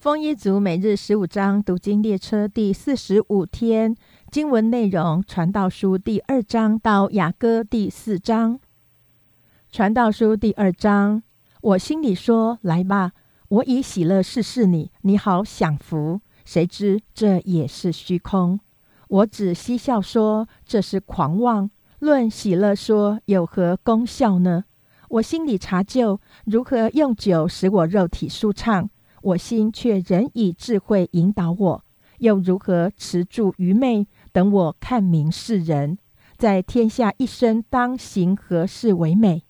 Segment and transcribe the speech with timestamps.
[0.00, 3.94] 丰一族每日十五章读经列车第四十五天
[4.30, 8.58] 经文内容：传道书第二章到雅歌第四章。
[9.70, 11.22] 传道书第二章，
[11.60, 13.12] 我心里说：“来吧，
[13.50, 18.58] 我以喜乐试试你，你好享福。”谁知这也是虚空。
[19.08, 21.70] 我只嬉笑说：“这是狂妄。”
[22.00, 24.64] 论喜乐说：“有何功效呢？”
[25.10, 28.88] 我心里查究如何用酒使我肉体舒畅。
[29.22, 31.84] 我心却仍以智慧引导我，
[32.18, 34.06] 又如何持住愚昧？
[34.32, 35.98] 等我看明世人，
[36.36, 39.42] 在天下一生当行何事为美？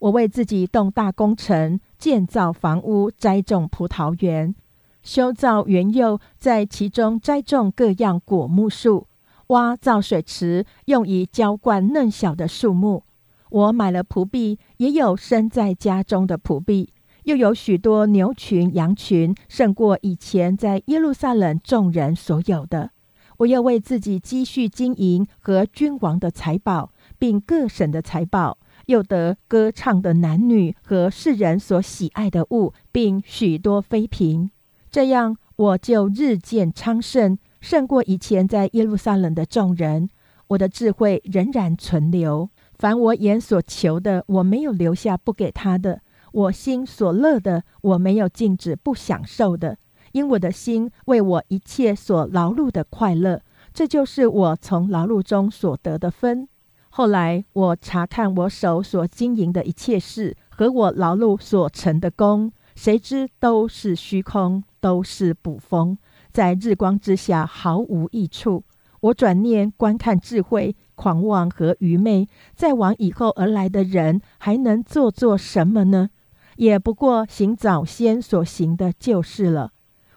[0.00, 4.54] 我为自己动大工程，建造房屋，栽种葡萄园，
[5.02, 9.06] 修造园囿，在其中栽种各样果木树，
[9.46, 13.04] 挖造水池，用以浇灌嫩小的树木。
[13.50, 16.90] 我买了蒲币，也有生在家中的蒲币。
[17.24, 22.90] 又有许多牛群、羊群，胜过以前在耶路撒冷众人所有的。
[23.38, 34.50] 我又为自己积蓄金银和君王的财宝，并各省的财宝，又得歌唱的男女和世人所喜爱的物，并许多妃嫔。
[34.90, 40.10] 这样，我就日渐昌盛，胜过以前在耶路撒冷的众人。
[40.48, 46.02] 我的智慧仍然存留，凡我眼所求的，我没有留下不给他的。
[46.34, 49.78] 我心所乐的，我没有禁止不享受的，
[50.10, 53.40] 因我的心为我一切所劳碌的快乐，
[53.72, 56.48] 这就是我从劳碌中所得的分。
[56.90, 65.96] 后来我查看我手所经营的一切事和我劳碌所成的功，谁知都是虚空，都是捕风，
[66.32, 68.64] 在日光之下毫无益处。
[69.02, 76.10] 我转念观看智慧、狂妄和愚昧，再往以后而来的人，还能做做什么呢？
[76.56, 79.72] 也不过行早先所行的就是了，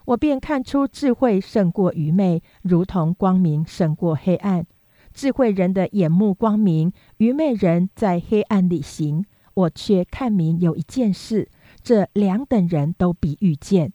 [0.05, 4.65] 我便看出智慧胜过愚昧，如同光明胜过黑暗。
[5.13, 9.25] 智慧人的眼目光明，愚昧人在黑暗里行。
[9.55, 11.49] 我却看明有一件事，
[11.81, 13.91] 这两等人都必遇见。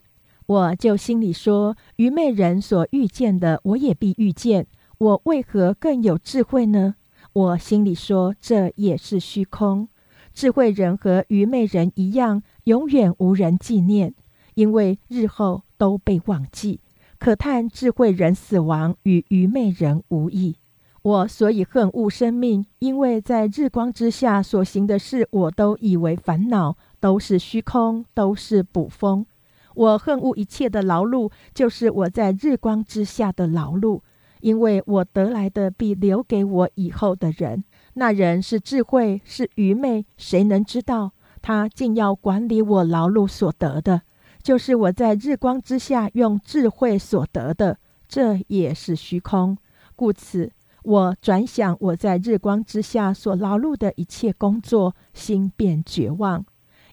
[0.46, 4.66] 我就心里说：愚昧人所遇见的，我也必遇见。
[4.98, 6.96] 我为何更有智慧呢？
[7.32, 9.88] 我心里说：这也是虚空。
[10.32, 14.14] 智慧人和愚昧人一样，永远无人纪念，
[14.54, 16.80] 因为日后都被忘记。
[17.18, 20.56] 可叹智慧人死亡与愚昧人无异。
[21.02, 29.26] 我所以恨恶生命，因为在日光之下所行的事，我都以为烦恼，都是虚空，都是捕风。
[29.74, 34.00] 我恨恶一切的劳碌，就是我在日光之下的劳碌，
[34.40, 37.64] 因为我得来的必留给我以后的人。
[37.94, 41.12] 那人是智慧，是愚昧，谁能知道？
[41.42, 44.02] 他竟要管理我劳碌所得的，
[44.42, 49.58] 就是我在日光之下用智慧所得的，这也是虚空。
[49.96, 50.52] 故此，
[50.84, 56.44] 我转想我在日光之下所劳碌的一切工作，心便绝望，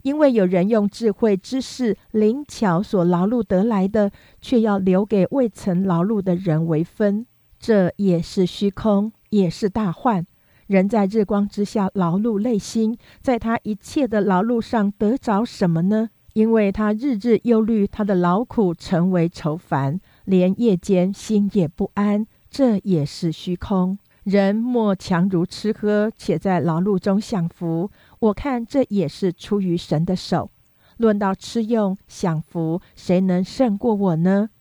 [0.02, 4.12] 因为有人用智慧知识灵巧所劳碌得来的，
[4.42, 7.26] 却要留给未曾劳碌的人为分，
[7.60, 10.26] 这也是虚空，也是大患。
[10.70, 16.12] 人在日光之下劳碌累心，在他一切的劳碌上得着什么呢？
[16.34, 22.24] 因为他日日忧虑，他的劳苦成为愁烦，连夜间心也不安。
[22.52, 23.98] 这也是虚空。
[24.24, 27.90] 人莫强如吃喝，且在劳碌中享福。
[28.20, 30.52] 我看这也是出于神的手。
[30.98, 34.52] 论到吃用享福，谁能胜过我呢？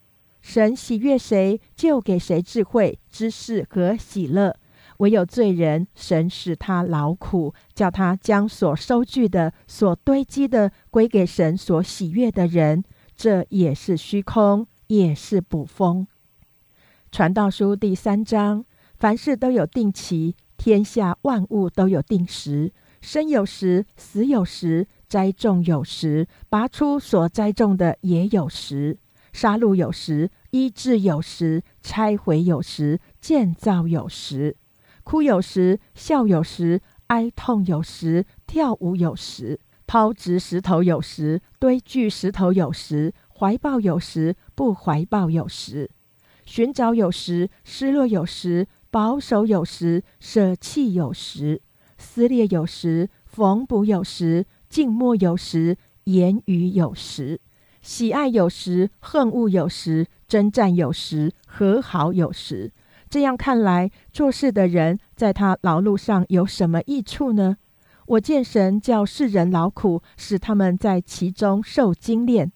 [0.41, 4.57] 神喜悦谁，就给谁智慧、知识和喜乐。
[4.99, 12.85] 唯有罪人，神使他劳苦，叫他将所收据的、所堆积的归给神所喜悦的人。
[13.17, 16.07] 这也是虚空，也是捕风。
[17.11, 18.65] 传道书第三章：
[18.99, 22.73] 凡事都有定期，天下万物都有定时。
[23.01, 28.99] 生有时，死有时；栽种有时，拔出所栽种的也有时；
[29.33, 34.57] 杀戮有时，医治有时；拆毁有时，建造有时。
[35.09, 45.89] 哭有时，笑有时，哀痛有时，跳舞有时，抛掷石头有时，堆聚石头有时，怀抱有时，不怀抱有时，
[46.45, 51.63] 寻找有时，失落有时，保守有时，舍弃有时，
[51.97, 57.41] 撕裂有时，缝补有时，静默有时，言语有时，
[57.81, 62.75] 喜爱有时，恨恶有时，征战有时，和好有时。
[63.09, 67.57] 这样看来，做事的人在他劳碌上有什么益处呢？
[68.07, 72.53] 我见神叫世人劳苦，使他们在其中受精炼。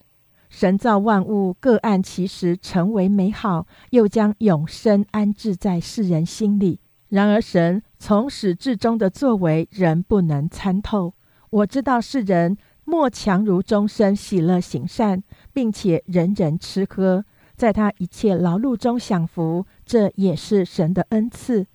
[0.49, 6.81] 神造万物各按其时成为美好，又将永生安置在世人心里。
[7.09, 11.15] 然而，神从始至终的作为仍不能参透。
[11.51, 15.23] 我知道世人莫强如终身喜乐行善，
[15.53, 21.67] 并且人人吃喝，在他一切劳碌中享福，这也是神的恩赐。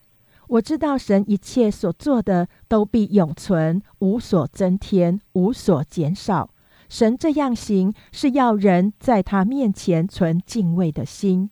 [0.47, 6.51] 我知道神一切所做的都必永存，无所增添，无所减少。
[6.87, 11.49] 神这样行，是要人在他面前存敬畏的心。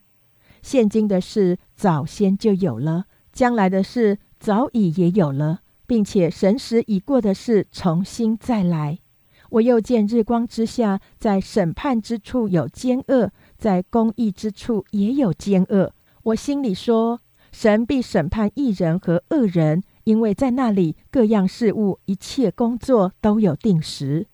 [0.61, 3.05] 现今的事早先就有了。
[3.33, 8.99] 将来的事早已也有了，并且神时已过的事重新再来。
[9.49, 15.91] 我又见日光之下，在审判之处有奸恶，在公义之处也有奸恶。
[16.25, 24.25] 我心里说：神必审判义人和恶人，因为在那里各样事物、一切工作都有定时。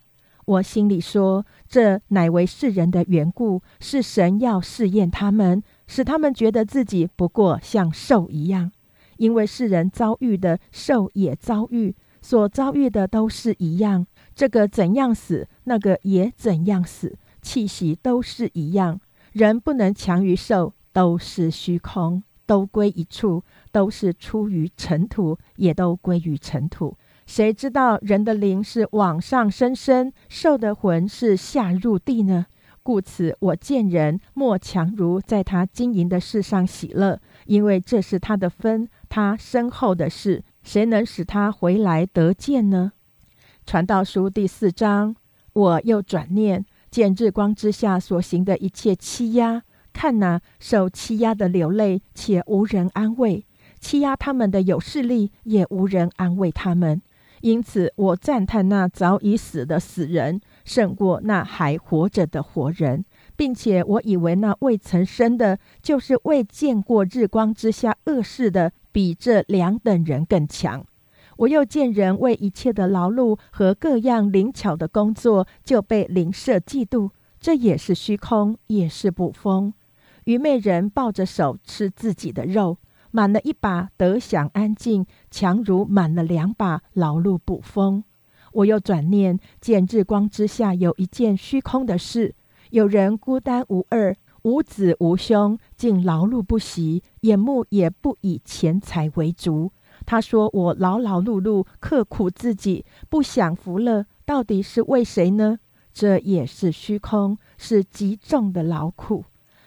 [0.46, 8.72] 我心里说：这乃为世人的缘故，是神要试验他们，使他们觉得自己不过像兽一样。
[9.18, 14.08] 因为世人遭遇的兽也遭遇，所遭遇的都是一样。
[14.34, 19.02] 这个怎样死，那个也怎样死，气息都是一样。
[19.34, 26.98] 人不能强于兽，都是虚空，都归一处，都是出于尘土，也都归于尘土。
[27.26, 32.48] 谁知道人的灵是往上升升，兽的魂是下入地呢？
[32.84, 38.90] 故此，我见人莫强如在他经营的事上喜乐，因为这是他的分。
[39.08, 42.94] 他身后的事，谁能使他回来得见呢？
[43.66, 45.16] 传道书第四章，
[45.54, 49.62] 我又转念见日光之下所行的一切欺压，
[49.94, 53.46] 看那受欺压的流泪，且无人安慰；
[53.80, 57.02] 欺压他们的有势力，也无人安慰他们。
[57.42, 63.04] 因此，我赞叹那早已死的死人，胜过那还活着的活人。
[63.36, 70.86] 并且我以为那未曾生的，就是未见过日光之下恶事的，比这两等人更强。
[71.38, 77.10] 我又见人为一切的劳碌和各样灵巧的工作，就被灵舍嫉妒，
[77.40, 79.74] 这也是虚空，也是捕风。
[80.26, 82.78] 愚昧人抱着手吃自己的肉，
[83.12, 88.04] 满了一把得享安静，强如满了两把劳碌捕风。
[88.54, 92.36] 我又转念见日光之下有一件虚空的事。
[92.70, 99.72] 有人孤单无二，无子无兄，竟劳碌不息，眼目也不以钱财为主。
[100.06, 105.60] 他说：“我劳劳碌碌，刻苦自己，不享福乐，到底是为谁呢？”
[105.94, 109.26] 这也是虚空，是极重的劳苦。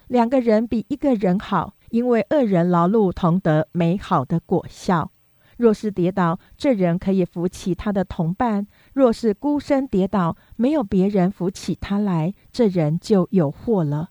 [0.09, 5.11] 两个人比一个人好，因为二人劳碌同得美好的果效。
[5.57, 14.11] 若是跌倒，这人可以扶起他的同伴；若是孤身跌倒，没有别人扶起他来，这人就有祸了。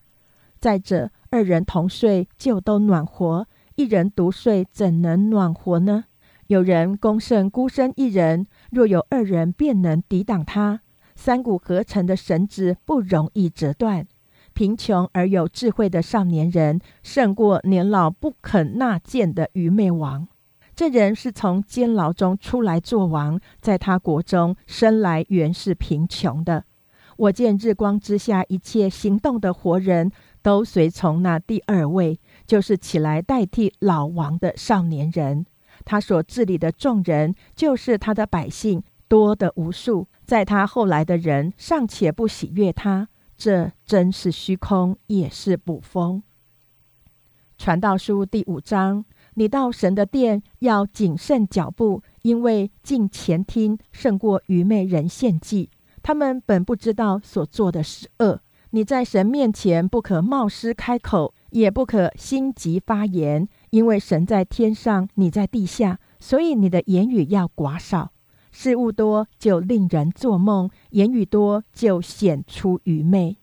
[0.60, 6.06] 再者，二人同睡就都暖和，一人独睡怎能暖和呢？
[6.48, 10.82] 有人攻胜孤身一人，若有二人便能抵挡他。
[11.16, 14.08] 三股合成的绳子不容易折断。
[14.54, 20.28] 贫穷而有智慧的少年人，胜过年老不肯纳谏的愚昧王。
[20.76, 26.66] 这人是从监牢中出来做王，在他国中生来原是贫穷的。
[27.16, 30.12] 我见日光之下一切行动的活人
[30.42, 35.46] 都随从那第二位，就是起来代替老王的少年人。
[35.86, 40.08] 他所治理的众人，就是他的百姓，多的无数。
[40.26, 46.24] 在他后来的人尚且不喜悦他，这真是虚空，也是捕风。
[47.58, 49.06] 传道书第五章。
[49.36, 55.72] 你到神的殿要谨慎脚步，因为进前厅胜过愚昧人献祭。
[56.04, 58.42] 他们本不知道所做的是恶。
[58.70, 68.13] 你在神面前不可冒失开口，也不可心急发言，因为神在天上，你在地下，所以你的言语要寡少。
[68.54, 73.36] 事物多就令人做梦，言语多就显出愚昧。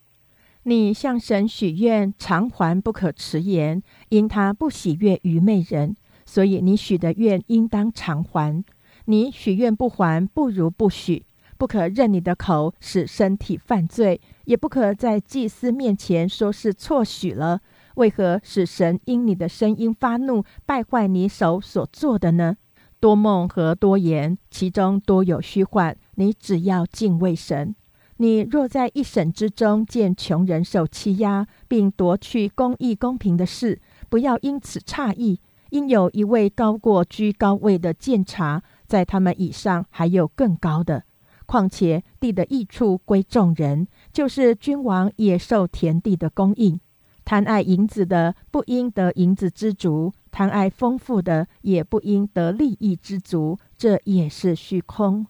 [0.62, 8.62] 你向神许愿偿还，不可迟延，因他不喜悦愚昧人，所以你许的愿应当偿还。
[9.07, 11.26] 你许愿不还，不如不许。
[11.59, 17.61] 不可任你的口使身体犯罪，也不可在祭司面前说是错许了。
[17.97, 22.57] 为何使神因你的声音发怒，败坏你手所做的呢？
[23.00, 25.97] 多梦和多言，其中多有虚幻。
[26.16, 27.75] 你只要敬畏神。
[28.19, 33.80] 你若在一省之中见穷人受欺压，并夺去公义公平的事，
[34.11, 35.40] 不要因此诧异，
[35.71, 41.04] 因有一位高过居高位的监察，在他们以上还有更高的。
[41.47, 46.78] 况且地的益处归众人，就是君王也受田地的供应。
[47.25, 53.59] 贪爱银子的，不应得银子之足；贪爱丰富的，也不应得利益之足。
[53.77, 55.27] 这也是虚空。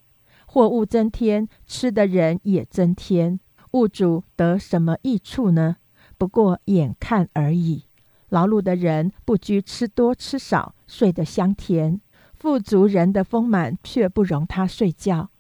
[0.47, 3.38] 货物增添，吃的人也增添，
[3.73, 5.76] 物主得什么益处呢？
[6.19, 7.85] 不过眼看而已。
[8.28, 12.00] 劳碌的人不拘吃多吃少，睡得香甜；
[12.35, 15.30] 富足人的丰满却不容他睡觉。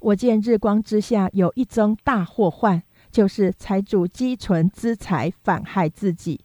[0.00, 2.82] 我见日光之下有一宗大祸患。
[3.12, 6.40] 就是财主积存资财，反害自己。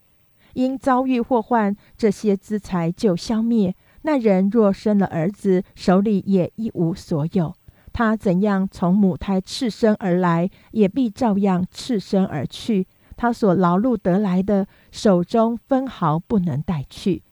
[0.54, 3.76] 因遭遇祸患，这些资财就消灭。
[4.04, 7.54] 那人若生了儿子，手里也一无所有。
[7.94, 12.88] 他怎样从母胎赤身而来，也必照样赤身而去。
[13.18, 17.24] 他所劳碌得来的，手中分毫不能带去。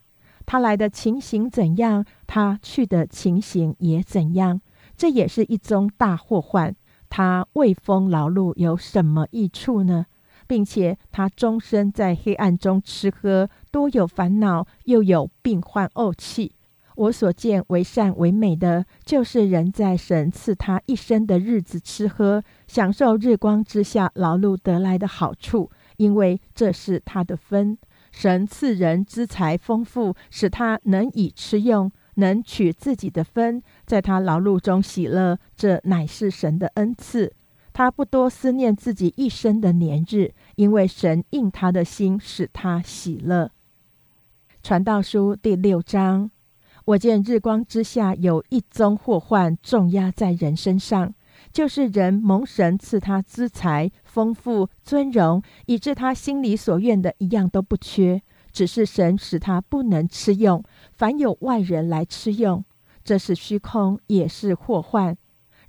[0.46, 4.60] 他来的情形怎样，他去的情形也怎样。
[4.96, 6.76] 这也是一宗大祸患。
[7.08, 10.06] 他为风劳碌有什么益处呢？
[10.50, 16.56] 并且他终身在黑暗中吃喝，多有烦恼，又有病患怄气。
[16.96, 27.78] 我所见为善为美的，就是人在神赐他一生的日子吃喝，享受日光之下劳碌得来的好处，因为这是他的分。
[28.10, 31.92] 神赐人资财丰富，使他能以吃用。
[32.16, 37.32] 能取自己的分，在他劳碌中喜乐，这乃是神的恩赐。
[37.80, 43.50] 他不多思念自己一生的年日，因为神应他的心，使他喜乐。
[44.62, 46.30] 传道书第六章，
[46.84, 51.14] 我见日光之下有一宗祸患重压在人身上，
[51.54, 58.20] 就是人蒙神赐他资财丰富尊荣，以致他心里所愿的一样都不缺。
[58.52, 62.62] 只是神使他不能吃用，凡有外人来吃用，
[63.02, 65.16] 这是虚空，也是祸患。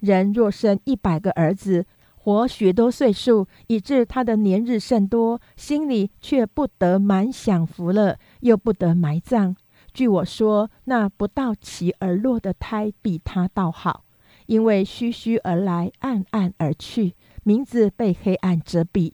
[0.02, 1.86] 人若生一百个儿子，
[2.24, 9.56] 活许多岁数，以致他的年日甚多，心里却不得满享福了，又不得埋葬。
[9.92, 14.06] 据我说，那不到其而落的胎，比他倒好，
[14.46, 19.14] 因为虚虚而来，暗暗而去，名字被黑暗遮蔽。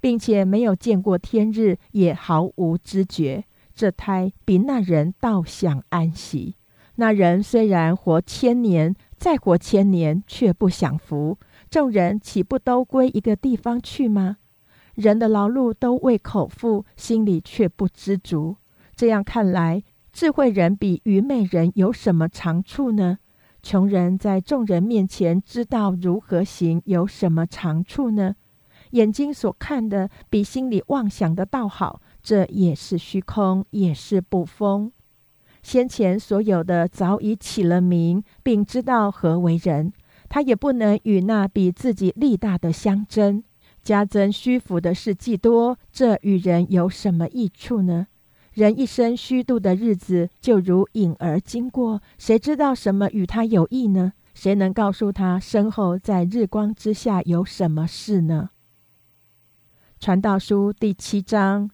[0.00, 3.44] 并且没有见过天日，也毫无知觉。
[3.74, 6.56] 这胎比那人倒享安息。
[6.96, 11.38] 那人虽然活千年，再活千年，却不享福。
[11.70, 14.38] 众人岂不都归一个地方去吗？
[14.94, 18.56] 人的劳碌都为口腹，心里却不知足。
[18.96, 19.82] 这样看来，
[20.12, 23.18] 智慧人比愚昧人有什么长处呢？
[23.62, 28.34] 穷人在众人面前知道如何行，有什么长处呢？
[28.92, 34.90] 眼睛所看的比心里妄想的倒好，这也是虚空，也是不丰。
[35.62, 39.92] 先前所有的早已起了名，并知道何为人，
[40.28, 43.42] 他也不能与那比自己力大的相争。
[43.82, 48.08] 加增虚浮的事既多，这与人有什么益处呢？
[48.52, 54.12] 人一生虚度的日子，就如影儿经过，谁知道什么与他有益呢？
[54.34, 58.50] 谁能告诉他身后在日光之下有什么事呢？
[59.98, 61.70] 传道书第七章，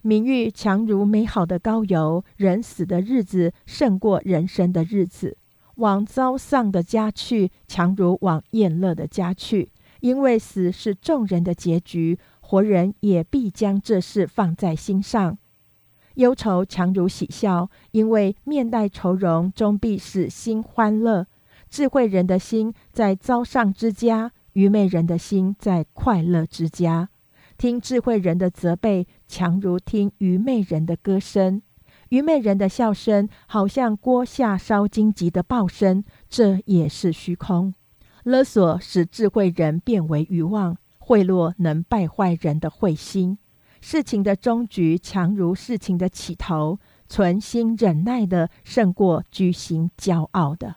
[0.00, 5.36] 名誉强如美好的膏油，人死的日子胜过人生的日子。
[5.76, 15.38] 往遭丧的家去，强如往宴乐的家去，因为死是众人的结局，活人也必将这事放在心上。
[16.16, 21.26] 忧愁强如喜笑，因为面带愁容，终必使心欢乐。
[21.70, 27.08] 智慧人的心在遭丧之家，愚昧人的心在快乐之家。
[27.56, 31.62] 听智慧人的责备，强如听愚昧人的歌声；
[32.12, 36.04] 愚昧人的笑声，好像锅下烧荆棘的爆声。
[36.28, 37.72] 这也是虚空。
[38.24, 43.38] 勒索使智慧人变为愚妄，贿赂能败坏人的慧心。
[43.80, 46.78] 事情的终局强如事情的起头，
[47.08, 50.76] 存心忍耐的胜过居心骄傲的。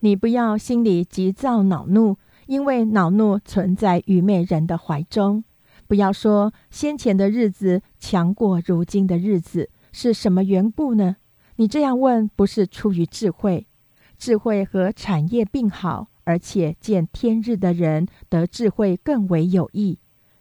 [0.00, 5.44] 你不要心里急躁恼怒，因为恼怒存在愚昧人的怀中。
[5.86, 11.16] 不要说先前的日子强过如今的日子，是什么缘故呢？
[11.56, 13.66] 你这样问，不是出于智慧。
[14.16, 19.98] 智慧和产业并好，而且见天日的人得智慧更为有益，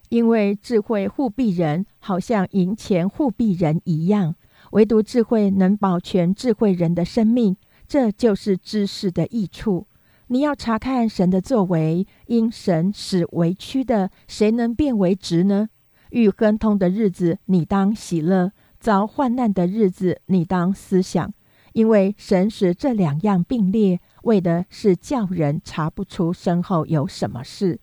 [0.10, 4.36] 因为智慧护庇人，好像银钱护庇人一样。
[4.74, 9.88] 唯独智慧能保全智慧人的生命，这就是知识的益处。
[10.28, 15.70] 你要查看神的作为，因神使为屈的，谁能变为直呢？
[16.12, 21.34] 遇亨通的日子，你当喜乐；遭患难的日子，你当思想。
[21.74, 27.80] 因为神使这两样并列，为的是叫人查不出身后有什么事。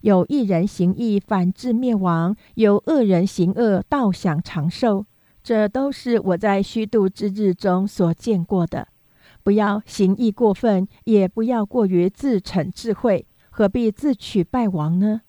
[0.00, 5.04] 有一人行义，反致灭亡；有恶人行恶，倒享长寿。
[5.42, 8.88] 这都是我在虚度之日中所见过的。
[9.42, 15.20] 不要行义过分，也不要过于自逞智慧，何必自取败亡呢？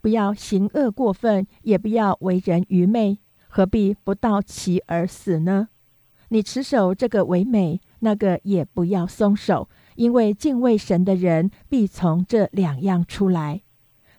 [0.00, 3.18] 不要行恶过分，也不要为人愚昧，
[3.56, 5.68] 何必不到其而死呢？
[6.30, 13.62] 你持守这个为美，那个也不要松手，因为敬畏神的人必从这两样出来。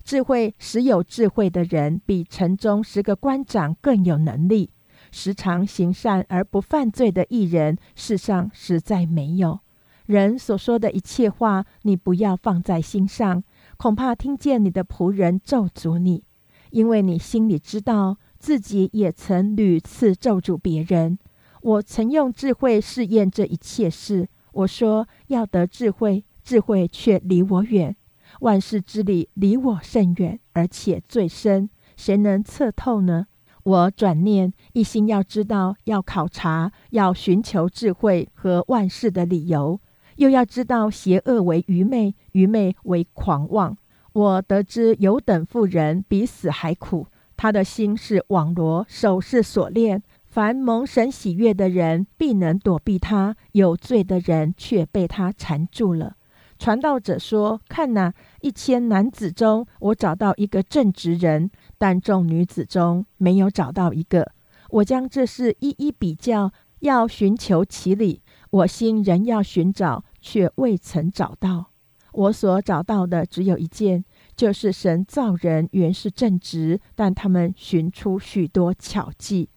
[0.05, 4.71] 智慧使有智慧的人，比城中十个官长更有能力。
[5.11, 9.59] 时常行善而不犯罪的艺人，世上实在没有。
[10.05, 13.43] 人所说的一切话，你不要放在心上，
[13.75, 16.23] 恐怕听见你的仆人咒诅你，
[16.69, 18.15] 因为你心里知道
[18.45, 21.17] 自己也曾屡次咒诅别人。
[21.63, 27.95] 我曾用智慧试验这一切事，我说要得智慧，智慧却离我远。
[28.41, 33.25] 万事之理离我甚远，而且最深，谁能测透呢？
[33.63, 39.81] 我转念一心要知道，要考察，要寻求智慧和万事的理由，
[40.17, 43.75] 又要知道邪恶为愚昧，愚昧为狂妄。
[44.13, 50.01] 我得知有等妇人比死还苦，他的心是网罗，手是锁链。
[50.23, 56.15] 凡蒙神喜悦的人，必能躲避他；有罪的人却被他缠住了。
[56.57, 64.31] 传道者说：“看哪，一千男子中，我找到一个正直人；但众女子中没有找到一个。
[64.69, 68.21] 我将这事一一比较，要寻求其理。
[68.51, 71.67] 我心仍要寻找，却未曾找到。
[72.13, 79.49] 我所找到的只有一件，就是神造人原是正直，但他们寻出许多巧计。”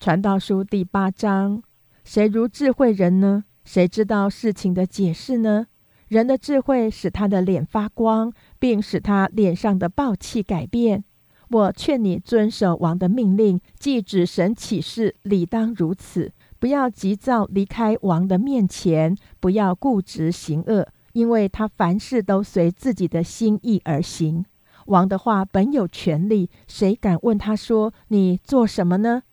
[0.00, 1.62] 传道书第八章：
[2.04, 3.44] 谁如智慧人呢？
[3.64, 5.66] 谁知道事情的解释呢？
[6.08, 11.04] 人的智慧使他的脸发光，并使他脸上的暴气改变。
[11.50, 16.32] 我劝你遵守王的命令，即指神启示，理当如此。
[16.58, 20.88] 不要急躁离开王的面前，不要固执行恶，
[21.20, 24.46] 因为他凡事都随自己的心意而行。
[24.86, 29.24] 王的话本有权利，谁敢问他说：“你做什么呢？”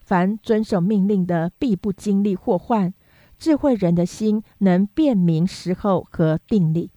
[0.00, 2.94] 凡遵守命令的，必不经历祸患。
[3.38, 6.90] 智慧人的心能辨明时候和定理，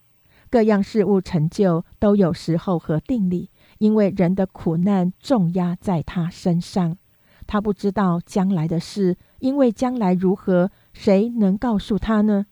[0.49, 6.97] 各样事物成就都有时候和定理，因为人的苦难重压在他身上，
[7.45, 12.45] 他不知道将来的事，因为将来如何，谁能告诉他呢？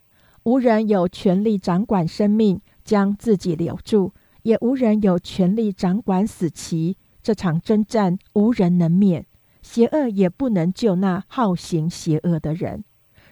[0.45, 6.97] 无人有权利掌管生命，将自己留住；也无人有权利掌管死期。
[7.23, 9.25] 这场征战无人能免，
[9.63, 12.83] 邪恶也不能救那好行邪恶的人。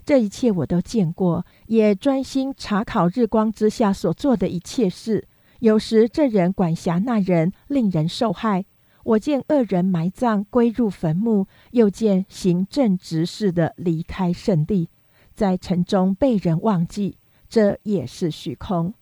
[0.04, 5.28] 这一切我都见过，也专心查考日光之下所做的一切事。
[5.60, 8.66] 有时这人管辖那人，令人受害。
[9.04, 14.90] 我见恶人埋葬归入坟墓，又见行正直事的离开圣地，
[15.34, 17.18] 在城中被人忘记。
[17.50, 18.94] 这也是虚空，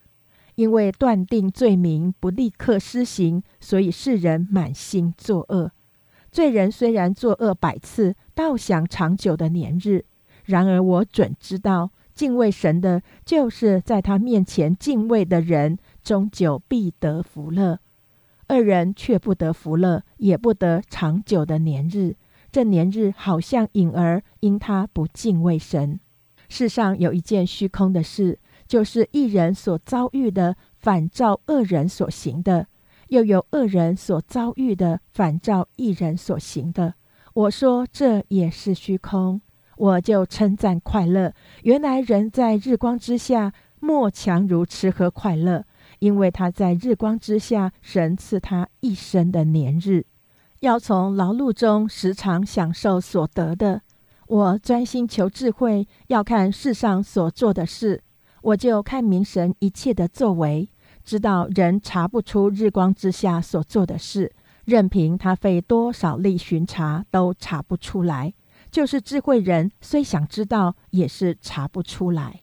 [0.56, 5.72] 因为断定罪名不立刻施行，所以世人满心作恶。
[6.32, 10.06] 罪人虽然作恶百次，倒享长久的年日。
[10.44, 17.78] 然而我准知道，敬畏神的，就是在他面前敬畏的人，终究必得福乐；
[18.48, 22.18] 二人却不得福乐，也不得长久的年日。
[22.52, 26.02] 这年日好像影儿，因他不敬畏神。
[26.52, 28.38] 世上有一件虚空的事，
[28.68, 32.66] 就是一人所遭遇的，反照恶人所行的；
[33.08, 36.96] 又有恶人所遭遇的，反照一人所行的。
[37.34, 39.40] 我说这也是虚空。
[39.78, 41.34] 我就称赞快乐。
[41.64, 45.64] 原来人在日光之下，莫强如吃喝快乐，
[46.00, 50.06] 因为他在日光之下，神赐他一生的年日，
[50.60, 53.82] 要从劳碌中时常享受所得的。
[54.32, 58.02] 我专心求智慧，要看世上所做的事，
[58.42, 60.70] 我就看明神一切的作为，
[61.04, 64.32] 知道人查不出日光之下所做的事，
[64.64, 68.34] 任凭他费多少力巡查，都查不出来。
[68.70, 72.40] 就是智慧人虽想知道，也是查不出来。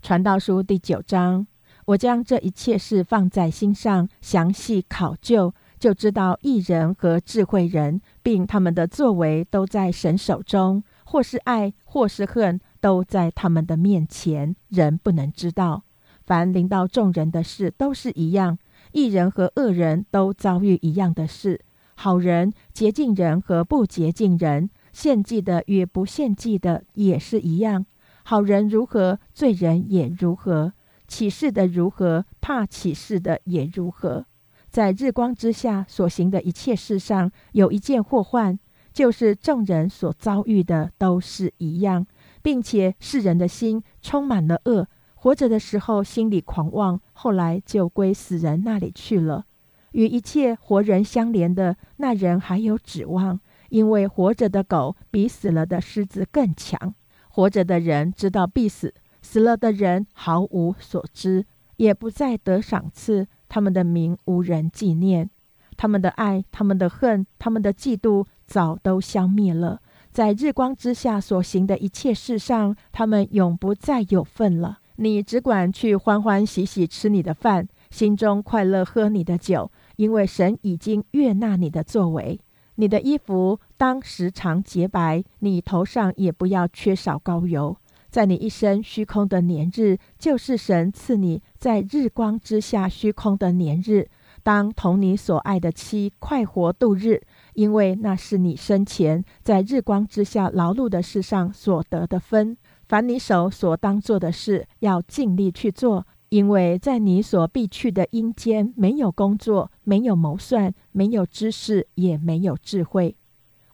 [0.00, 1.44] 传道书第九章，
[1.86, 15.82] 我将这一切事放在心上，详细考究，就知道一人和智慧人，并他们的作为都在神手中，或是爱，或是恨，都在他们的面前，人不能知道。
[16.24, 18.58] 凡临到众人的事，都是一样，
[18.92, 21.60] 一人和恶人都遭遇一样的事，
[21.94, 24.70] 好人、洁净人和不洁净人。
[24.92, 27.86] 献祭的与不献祭的也是一样，
[28.24, 30.74] 好人如何，罪人也如何。
[31.08, 34.26] 启示的如何，怕启示的也如何。
[34.72, 38.58] 在日光之下所行的一切事上，有一件祸患，
[38.90, 42.06] 就是众人所遭遇的都是一样，
[42.40, 44.88] 并且世人的心充满了恶。
[45.14, 49.44] 活着的时候心里狂妄，后来就归死人那里去了。
[49.90, 56.94] 与一切活人相连的那人还有指望，因为活着的狗比死了的狮子更强。
[57.28, 61.44] 活着的人知道必死，死了的人毫无所知，
[61.76, 63.28] 也不再得赏赐。
[63.52, 65.28] 他们的名无人纪念，
[65.76, 69.82] 他们的爱、他们的恨、他们的嫉妒早都消灭了。
[70.10, 74.78] 在日光之下所行的一切事上，他们永不再有份了。
[74.96, 82.40] 你只管去欢欢喜喜吃你的饭，心中快乐喝你的酒，因为神已经悦纳你的作为。
[82.76, 87.76] 你的衣服当时常洁白，你头上也不要缺少膏油。
[88.12, 94.06] 在你一生虚空的年日，就是神赐你在日光之下虚空的年日，
[94.42, 97.22] 当同你所爱的妻快活度日，
[97.54, 102.54] 因为那是你生前在日光之下劳碌的事上所得的分。
[102.86, 113.16] 凡你手所当做的事，要尽力去做，因为在你所必去的阴间，没有工作，没有谋算，没有知识，也没有智慧。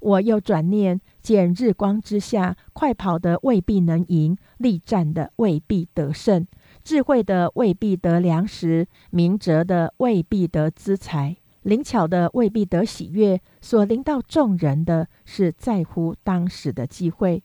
[0.00, 6.46] 我又转念见日光之下，快跑的未必能赢，力战的未必得胜，
[6.82, 13.38] 智慧的未必得粮食，明哲的未必得资财，灵巧的未必得喜悦。
[13.60, 17.42] 所临到众人的是在乎当时的机会。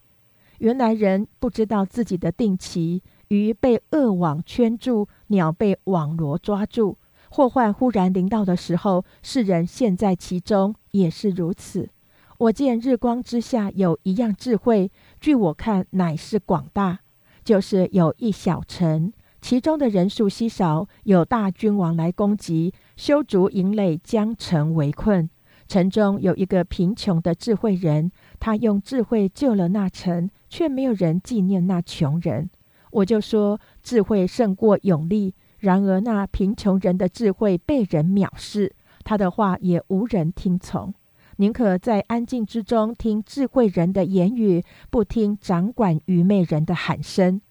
[0.60, 6.98] 原来人不知道自己的定期，鱼被恶网圈住，鸟被网罗抓住。
[7.30, 11.90] 祸患忽然临到的时候，世人陷在其中，也是如此。
[12.38, 17.00] 我见日光之下有一样智慧，据我看乃是广大，
[17.44, 25.30] 就是有一小城，其中的人数稀少，有大君王来攻击，修筑营垒，将城围困。
[25.68, 32.50] 城中有一个贫穷的智慧人，他用智慧救了那城，却没有人纪念那穷人。
[32.92, 40.94] 我就说智慧胜过勇力，然而那贫穷人的智慧被人藐视，他的话也无人听从。
[41.38, 47.42] 宁可在安静之中听智慧人的言语，不听掌管愚昧人的喊声。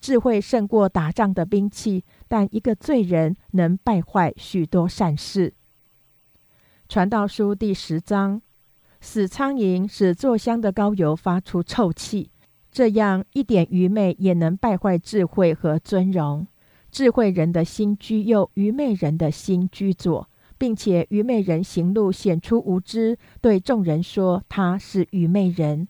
[0.00, 5.54] 智慧胜过打仗的兵器，但一个罪人能败坏许多善事。
[6.88, 8.40] 传道书第十章：
[9.00, 12.30] 死苍蝇使坐香的膏油发出臭气，
[12.70, 16.46] 这样一点愚昧也能败坏智慧和尊荣。
[16.92, 20.28] 智慧人的心居右，愚昧人的心居左。
[20.58, 25.88] 并且愚昧人行路显出无知，对众人说他是愚昧人。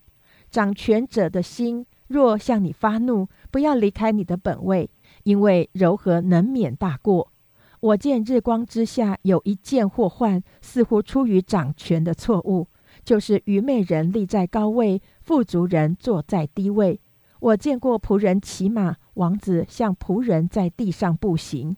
[0.50, 4.88] 掌权者的心若向你发怒，不要离开你的本位，
[5.24, 7.32] 因为柔和能免大过。
[7.80, 12.68] 我见日光之下有一件祸患，似乎出于掌权的错误，
[13.04, 17.00] 就是愚昧人立在高位，富足人坐在低位。
[17.38, 21.76] 我见过仆人骑马，王子像仆人在地上步行。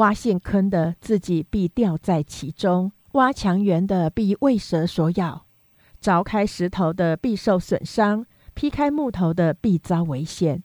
[0.00, 5.44] 挖陷坑的自己必掉在其中，挖墙垣的必为蛇所咬，
[6.00, 10.62] 凿开石头的必受损伤，劈开木头的必遭危险。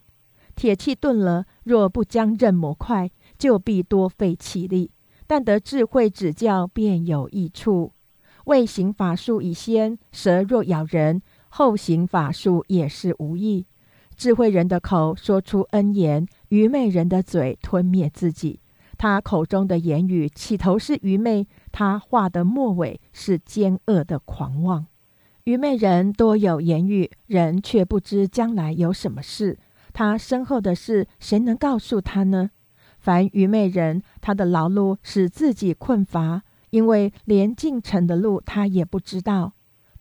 [0.54, 4.88] 铁器钝了，若不将刃磨快，就必多费气力；
[5.26, 7.92] 但得智慧指教，便有益处。
[8.46, 11.20] 未行法术以先，蛇若咬人，
[11.50, 13.66] 后行法术也是无益。
[14.16, 18.60] 智慧人的口说出恩言，愚昧人的嘴吞灭自己。
[18.98, 24.86] 他口中的言语起头是愚昧，他话的末尾是奸恶的狂妄。
[25.44, 29.58] 愚昧人多有言语，人却不知将来有什么事。
[29.92, 32.50] 他身后的事，谁能告诉他呢？
[32.98, 39.52] 凡愚昧人，他的劳碌使自己困乏，因为连进城的路他也不知道。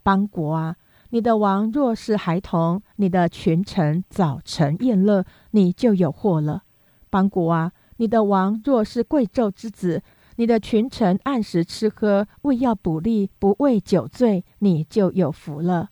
[0.02, 0.78] 邦国啊，
[1.10, 6.64] 你的王若是孩童，你的群臣早晨宴乐，你就有祸了。
[7.10, 7.74] 邦国啊。
[7.98, 10.02] 你的王若是贵胄之子，
[10.36, 15.90] 你的群臣按时吃喝，为要补力，不为酒醉，你就有福了。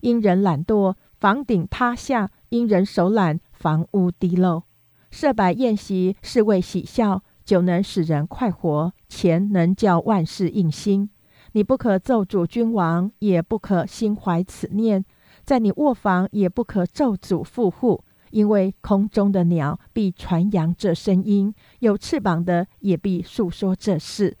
[0.00, 4.62] 因人懒惰，房顶塌下；因人手懒，房屋滴漏。
[5.10, 11.10] 设摆宴席是为喜笑，酒能使人快活，钱能叫万事应心。
[11.52, 15.04] 你不可咒诅君王，也不可心怀此念，
[15.44, 18.02] 在你卧房也不可咒诅富户。
[18.32, 24.36] 因为空中的鸟必传扬这声音，有翅膀的也必诉说这事。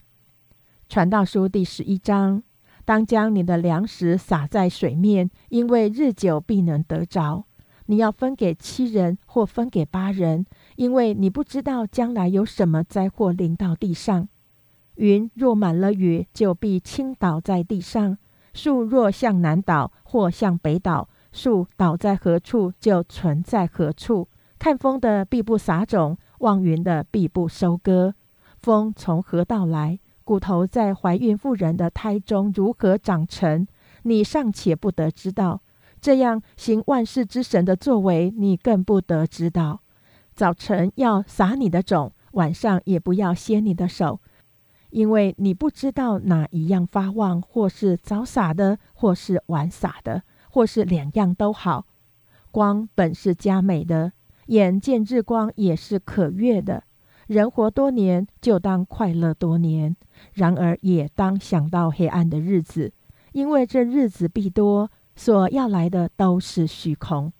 [0.88, 2.42] 传道书第十一章：
[2.84, 7.44] 当将你的粮食撒在水面，因为日久必能得着。
[7.86, 14.28] 你要分给七人或分给八人，因为你不知道将来有什么灾祸临到地上。
[14.94, 18.16] 云若满了雨，就必倾倒在地上；
[18.54, 24.28] 树若向南倒或向北倒，树倒在何处，就存在何处。
[24.58, 28.14] 看风的必不撒种，望云的必不收割。
[28.60, 29.98] 风从何到来？
[30.24, 33.66] 骨头在怀孕妇人的胎中如何长成？
[34.04, 35.60] 你尚且不得知道。
[36.00, 39.80] 这样行万事之神的作为，你更不得知道。
[40.34, 44.20] 早晨要撒你的种，晚上也不要歇你的手。
[44.90, 51.86] 因为你不知道哪一样发旺，或是早撒的，或是晚撒的，或是两样都好。
[52.50, 54.12] 光本是佳美的，
[54.48, 56.84] 眼见日光也是可悦的。
[57.26, 59.94] 人活多年，就当快乐多年；
[60.34, 62.92] 然而也当想到黑暗的日子，
[63.32, 67.32] 因为这日子必多，所要来的都是虚空。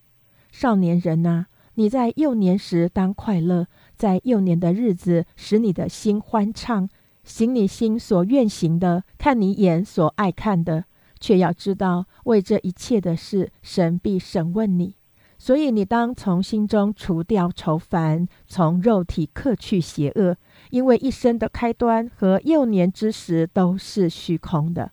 [0.50, 1.44] 少年人呐，
[1.74, 6.88] 你在幼年时当快乐，在幼年的日子使你的心欢畅。
[7.24, 10.86] 行你心所愿行的，看你眼所爱看的，
[11.22, 14.96] 却要知道，为这一切的事，神必审问你。
[15.38, 20.36] 所以你当从心中除掉愁烦，从肉体克去邪恶，
[20.70, 24.90] 因为一生的开端和幼年之时都是虚空的。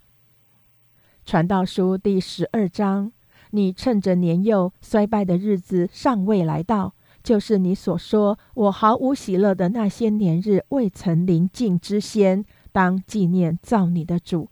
[1.26, 3.12] 传道书第十二章，
[3.52, 6.94] 你趁着年幼衰败的日子尚未来到。
[7.22, 14.50] 就是你所说我毫无喜乐的那些年日未曾临近之先，当纪念造你的主。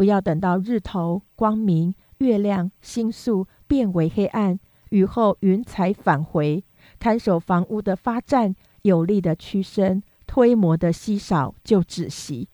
[0.00, 4.58] 不要等到日头光明、月亮星宿变为黑暗，
[4.88, 6.64] 雨后云彩返回，
[6.98, 12.48] 看守房屋的发战有力的屈身，推磨的稀少就止息。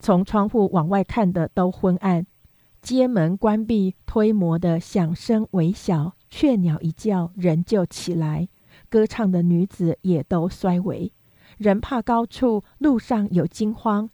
[0.00, 2.26] 从窗户往外看的都昏暗，
[2.82, 8.48] 街门关闭，推磨的响声微小，雀鸟一叫，人就起来。
[8.88, 11.12] 歌唱的女子也都衰微，
[11.58, 14.10] 人怕高处，路上有惊慌。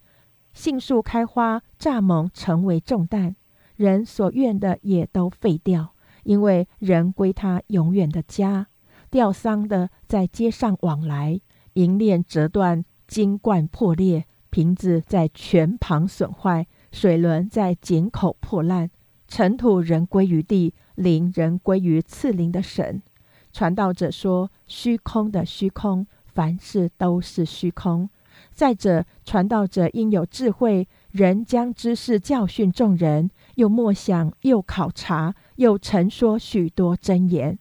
[0.55, 3.35] 杏树开花，蚱蜢成为重担，
[3.75, 8.67] 人所愿的也都废掉，因为人归他永远的家。
[9.11, 11.39] 吊丧的在街上往来，
[11.73, 18.89] 银链折断，金冠破裂，瓶子在泉旁损坏，水轮在井口破烂，
[19.27, 23.03] 尘土人归于地，灵人归于赐灵的神。
[23.51, 28.09] 传道者说：“虚空的虚空，凡事都是虚空。
[28.55, 37.59] 再者，传道者应有智慧，人将知识教训众人，又默想，又考察，又陈说许多真言。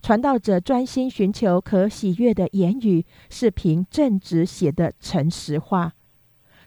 [0.00, 5.94] 传道者专心寻求可喜悦的言语，是凭正直写的诚实话。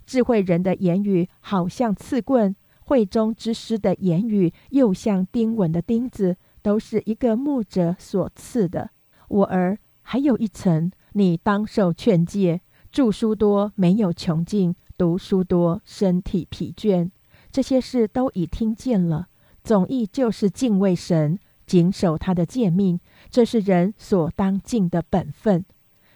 [0.05, 8.91] 智慧人的言语好像刺棍，会中之师的言语又像钉稳的钉子。”都是一个牧者所赐的。
[9.29, 12.61] 我儿，还有一层，你当受劝诫。
[12.91, 17.09] 著书多没有穷尽，读书多身体疲倦。
[17.51, 19.27] 这些事都已听见了。
[19.63, 22.99] 总意就是敬畏神，谨守他的诫命，
[23.29, 25.63] 这是人所当尽的本分。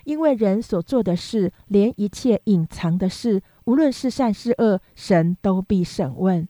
[0.04, 6.48] 因为人所做的事，连一切隐藏的事，无论是善是恶，神都必审问。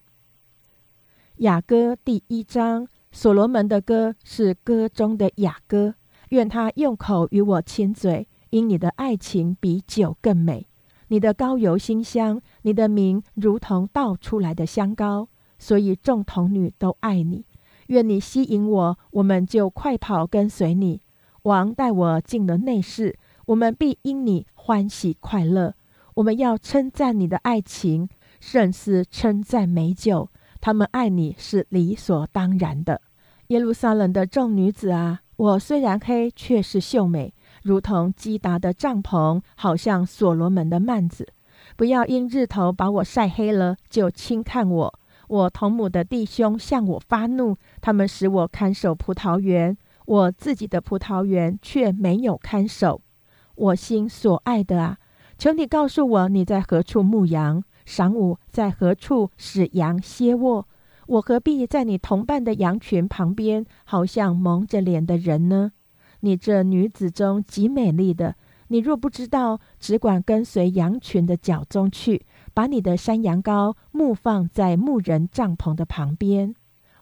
[1.38, 2.88] 雅歌第一章。
[3.12, 5.96] 所罗门的歌是歌中的雅歌，
[6.32, 10.68] 愿他用口与我亲嘴，因你的爱情比酒更美，
[11.08, 15.28] 你的膏油馨香，你的名如同倒出来的香膏，
[15.60, 17.46] 所以众童女都爱你。
[17.88, 21.02] 愿你吸引我，我们就快跑跟随你。
[21.44, 25.76] 王带我进了内室，我们必因你欢喜快乐。
[26.16, 30.30] 我们要称赞你的爱情，甚似称赞美酒。
[30.60, 33.02] 他们爱你是理所当然的。
[33.50, 37.35] 耶路撒冷的众女子啊，我虽然黑，却是秀美，
[37.66, 41.28] 如同基达的帐篷，好像所罗门的幔子。
[41.76, 45.00] 不要因日头把我晒黑了，就轻看我。
[45.28, 49.76] 我同母的弟兄向我发怒，他们使我看守葡萄园，
[50.06, 53.02] 我自己的葡萄园却没有看守。
[53.56, 54.98] 我心所爱的啊，
[55.40, 57.64] 求你告诉我，你在何处牧羊？
[57.88, 60.68] 晌午在何处使羊歇卧？
[61.08, 65.72] 我何必在你同伴的羊群旁边，好像蒙着脸的人呢？
[66.22, 68.36] 你这女子中极美丽的，
[68.70, 76.56] 你若不知道，只管跟随羊群的脚中去，把你的山羊羔牧放在牧人帐篷的旁边。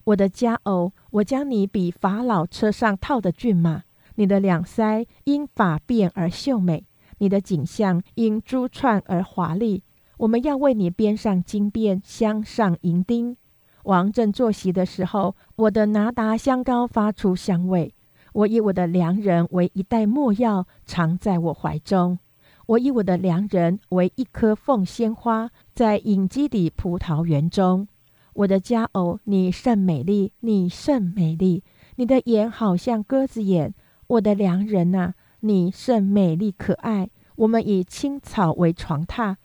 [0.05, 3.83] 我的佳偶，我将你比法老车上套的骏马，
[4.15, 6.85] 你的两腮因发辫而秀美，
[7.19, 9.83] 你的颈项因珠串而华丽。
[10.17, 13.37] 我们要为你编上金辫，镶上银钉。
[13.83, 17.93] 王正坐席的时候，我的拿达香膏发出香味。
[18.33, 22.17] 我以我的良人为一袋墨药，藏在我怀中。
[22.65, 27.87] 我以我的良人为一颗凤仙花，在隐基底葡萄园中。
[28.33, 31.63] 我的佳偶，你甚美丽，你甚美丽。
[31.97, 33.73] 你的眼好像鸽子眼。
[34.07, 37.09] 我的良人呐，你甚美丽可爱。
[37.35, 39.35] 我们以青草为床榻，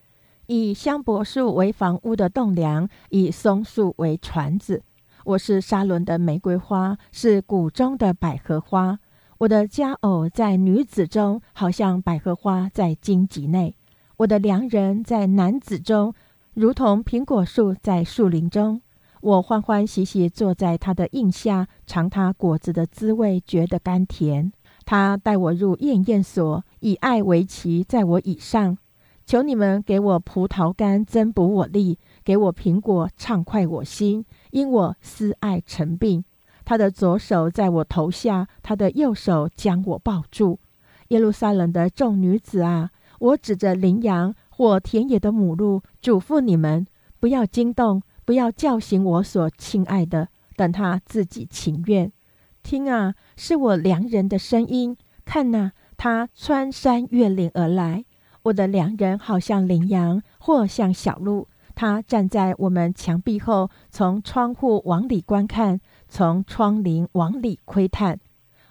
[0.47, 4.81] 以香柏树为房屋的栋梁，以松树为船子。
[5.29, 8.97] 我是沙伦的玫瑰花，是谷中的百合花。
[9.37, 13.75] 我的佳偶在女子中，好像百合花在荆棘内；
[14.17, 16.15] 我的良人在男子中，
[16.55, 18.81] 如同苹果树在树林中。
[19.21, 24.51] 我欢欢喜喜坐在他的荫下，尝他果子的滋味，觉得甘甜。
[24.83, 28.79] 他带我入宴宴所，以爱为旗，在我以上。
[29.27, 36.23] 求你们给我葡萄干，增补我力；给我苹果，畅快我心，因我思爱成病。
[36.65, 40.59] 他的左手在我头下，他的右手将我抱住。
[41.07, 46.85] 耶路撒冷的众女子啊，我指着羚羊或田野的母鹿，嘱咐你们：
[47.19, 52.11] 不要惊动，不要叫醒我所亲爱的，等他自己情愿。
[52.61, 54.95] 听啊，是我良人的声音。
[55.25, 58.05] 看呐，他穿山越岭而来。
[58.43, 61.47] 我的良人好像羚羊，或像小鹿。
[61.79, 65.79] 他站在我们墙壁后，从窗户往里观看。
[66.09, 68.19] 从窗棂往里窥探，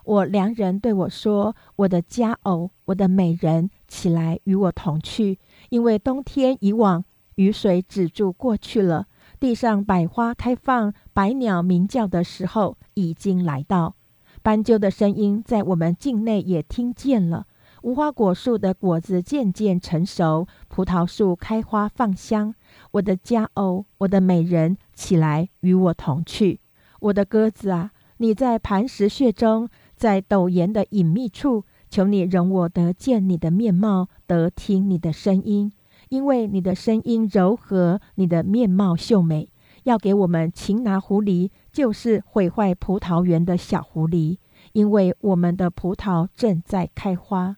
[0.04, 5.38] 我良人对我说：“我的佳偶，我的美人，起来与我同去，
[5.70, 7.02] 因为冬天已往，
[7.36, 9.06] 雨水止住过去了，
[9.40, 13.94] 地上百花开放，百鸟鸣叫的时候已经来到。
[14.42, 17.46] 斑鸠的声音在我们境内也听见了。
[17.82, 22.54] 无花果树的果子渐渐成熟，葡萄树开花放香。
[22.92, 26.60] 我的佳偶，我的美人，起来与我同去。”
[27.00, 35.72] 我的鸽子啊，你在磐石穴中，在陡岩的隐秘处，求你容我得见你的面貌，得听你的声音，
[36.08, 39.50] 因为你的声音柔和，你的面貌秀美。
[39.84, 44.38] 要给我们擒拿狐狸，就是毁坏葡萄园的小狐狸，
[44.72, 47.56] 因为我们的葡萄正在开花。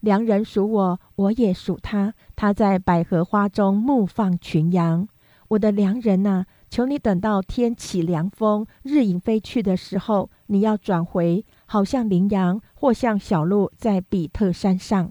[0.00, 2.14] 良人属我，我也属他。
[2.36, 5.08] 他在百合花中牧放群羊。
[5.48, 6.46] 我的良人呐。
[6.70, 15.10] 求你等到天起凉风，日影飞去的时候，你要转回，好像羚羊或像小鹿在比特山上。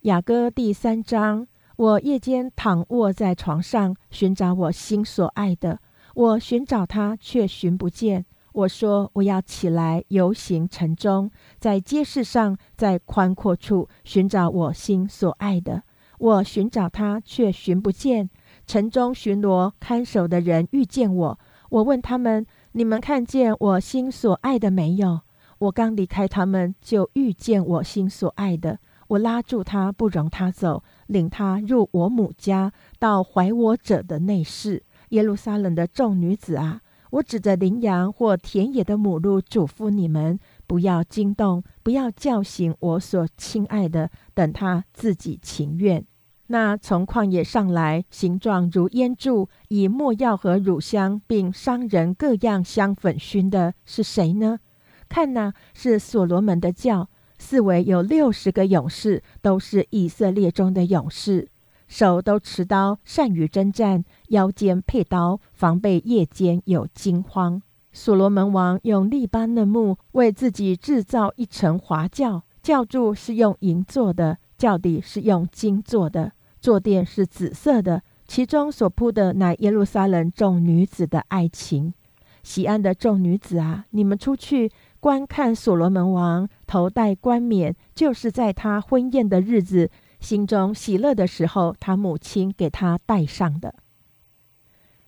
[0.00, 1.46] 雅歌第三章，
[1.76, 5.78] 我夜间躺卧在床上，寻找我心所爱的，
[6.16, 8.26] 我寻找他却寻不见。
[8.58, 15.84] 我说我要起来游行城中，在街市上，在宽阔处寻找我心所爱的，
[16.18, 18.28] 我寻找他却寻不见。
[18.66, 21.38] 城中巡逻看守的人遇见我，
[21.70, 25.20] 我问他们：“你们看见我心所爱的没有？”
[25.58, 28.80] 我刚离开他们，就遇见我心所爱的。
[29.06, 34.82] 我拉住他，不容他走，领他入我母家，到怀我者的内室。
[35.10, 46.04] 耶路撒冷的众女子啊，我指着羚羊或田野的母鹿，嘱咐你们：不要惊动，不要叫醒我所亲爱的，等他自己情愿。
[46.48, 54.60] 那从旷野上来，形状如烟柱，以墨药和乳香，并商人各样香粉熏的是谁呢？
[55.08, 57.08] 看呐，是所罗门的教。
[57.38, 61.48] 四围有六十个勇士，都是以色列中的勇士，
[61.88, 67.60] 手都持刀，善于征战，腰间佩刀，防备夜间有惊慌。
[67.92, 76.32] 所罗门王用利巴嫩木为自己制造一层华轿，轿柱是用银做的，轿底是用金做的。
[76.60, 81.94] 坐垫是紫色的，其中所铺的乃耶路撒冷众女子的爱情。
[82.42, 84.70] 喜安的众女子啊，你们出去
[85.00, 93.74] 观看所罗门王头戴冠冕，就是在他婚宴的日子，心中喜乐的时候，他母亲给他戴上的。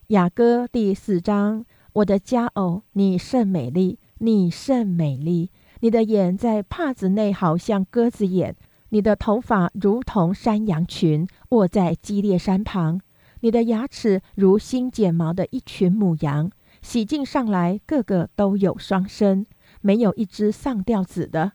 [0.08, 8.56] 雅歌第四章，我的佳偶，你甚美丽，你甚美丽，你的眼在帕子内，好像鸽子眼。
[8.92, 13.00] 你的头发如同山羊群卧在激烈山旁，
[13.38, 16.50] 你的牙齿如新剪毛的一群母羊，
[16.82, 19.46] 洗净上来个个都有双生，
[19.80, 21.52] 没有一只上吊子的。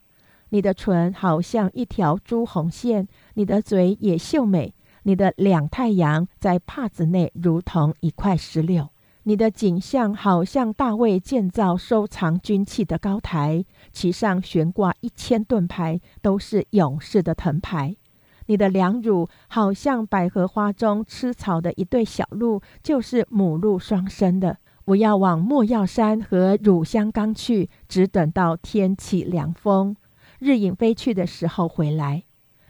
[0.56, 8.88] 你的唇好像一条朱红线，你的嘴也秀美，你的两太阳在帕子内如同一块石榴。
[9.24, 17.98] 你的景象好像大卫建造收藏军器的高台，其上悬挂一千盾牌，都是勇士的藤牌。
[18.46, 24.60] 你的两乳好像百合花中吃草的一对小鹿，就是母鹿双生的。
[24.86, 29.98] 我要往莫药山和乳香冈去，只等到天起凉风，
[30.46, 32.24] 日影飞去的时候回来。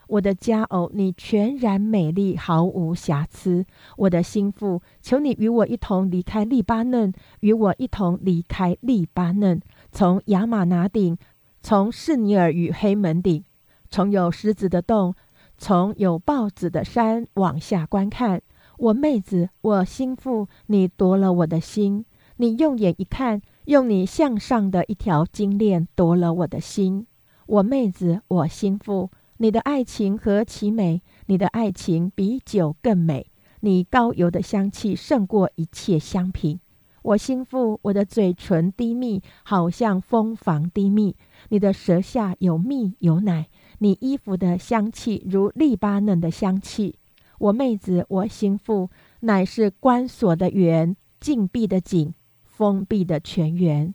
[0.08, 3.66] 我的佳偶，你全然美丽，毫无瑕疵。
[3.98, 7.12] 我的心腹，求你与我一同离开利巴嫩，
[7.42, 9.60] 与我一同离开利巴嫩，
[9.92, 11.18] 从亚玛拿顶，
[11.62, 13.44] 从士尼尔与黑门顶，
[13.90, 15.14] 从有狮子的洞，
[15.58, 18.42] 从有豹子的山往下观看。
[18.78, 22.06] 我妹子，我心腹，你夺了我的心。
[22.38, 27.08] 你用眼一看，用你向上的一条金链夺了我的心。
[27.48, 29.12] 我妹子，我心腹。
[29.38, 31.02] 你的爱情何其美！
[31.28, 33.28] 你的爱情比酒更美。
[33.60, 36.60] 你高油的香气胜过一切香品。
[37.04, 41.16] 我心腹，我的嘴唇低密，好像蜂房低密。
[41.50, 43.48] 你的舌下有蜜有奶。
[43.78, 46.98] 你衣服的香气如利巴嫩的香气。
[47.38, 48.90] 我妹子，我心腹，
[49.20, 53.94] 乃是关锁的园，禁闭的井，封闭的泉源。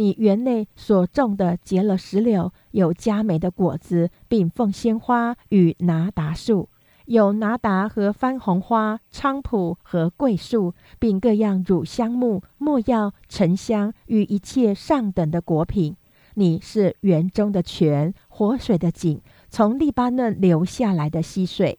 [0.00, 6.70] 你园内所种的结了石榴，有佳美的果子，并凤仙花与拿达树，
[7.04, 15.94] 有拿达和番红花、菖蒲和桂树，并各样乳香木、没药、沉香与一切上等的果品。
[16.32, 19.20] 你是园中的泉，活水的井，
[19.50, 21.78] 从利巴嫩流下来的溪水。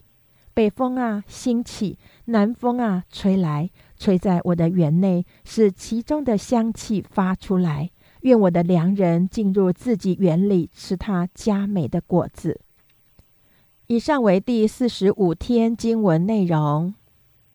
[0.54, 7.90] 北风啊，兴起；南风啊，吹来，吹在我的园内，使其中的香气发出来。
[8.22, 12.62] 愿我的良人进入自己园里，吃他佳美的果子。
[13.88, 16.94] 以上为第四十五天经文内容。